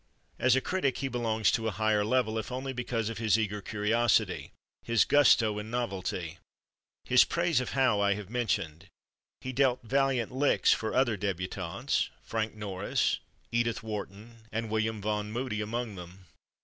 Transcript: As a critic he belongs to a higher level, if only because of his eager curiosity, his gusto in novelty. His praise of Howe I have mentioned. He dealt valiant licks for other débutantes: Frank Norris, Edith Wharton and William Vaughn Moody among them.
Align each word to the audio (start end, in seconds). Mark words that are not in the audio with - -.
As 0.39 0.55
a 0.55 0.61
critic 0.61 0.97
he 0.97 1.07
belongs 1.09 1.51
to 1.51 1.67
a 1.67 1.77
higher 1.77 2.03
level, 2.03 2.39
if 2.39 2.51
only 2.51 2.73
because 2.73 3.07
of 3.07 3.19
his 3.19 3.37
eager 3.37 3.61
curiosity, 3.61 4.51
his 4.81 5.05
gusto 5.05 5.59
in 5.59 5.69
novelty. 5.69 6.39
His 7.05 7.23
praise 7.23 7.61
of 7.61 7.73
Howe 7.73 7.99
I 8.01 8.15
have 8.15 8.27
mentioned. 8.27 8.87
He 9.41 9.51
dealt 9.53 9.83
valiant 9.83 10.31
licks 10.31 10.73
for 10.73 10.95
other 10.95 11.17
débutantes: 11.19 12.09
Frank 12.23 12.55
Norris, 12.55 13.19
Edith 13.51 13.83
Wharton 13.83 14.47
and 14.51 14.71
William 14.71 15.01
Vaughn 15.03 15.31
Moody 15.31 15.61
among 15.61 15.93
them. 15.93 16.25